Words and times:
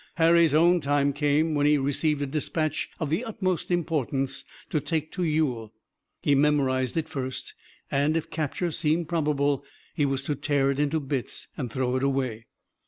Harry's 0.15 0.51
own 0.55 0.79
time 0.81 1.13
came, 1.13 1.53
when 1.53 1.67
he 1.67 1.77
received 1.77 2.23
a 2.23 2.25
dispatch 2.25 2.89
of 2.99 3.11
the 3.11 3.23
utmost 3.23 3.69
importance 3.69 4.43
to 4.67 4.79
take 4.79 5.11
to 5.11 5.23
Ewell. 5.23 5.73
He 6.23 6.33
memorized 6.33 6.97
it 6.97 7.07
first, 7.07 7.53
and, 7.91 8.17
if 8.17 8.31
capture 8.31 8.71
seemed 8.71 9.07
probable, 9.07 9.63
he 9.93 10.07
was 10.07 10.23
to 10.23 10.33
tear 10.33 10.71
it 10.71 10.79
into 10.79 10.99
bits 10.99 11.49
and 11.55 11.71
throw 11.71 11.95
it 11.97 12.01
away. 12.01 12.47